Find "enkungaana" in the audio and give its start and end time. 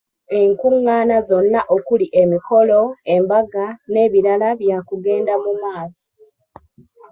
0.41-1.15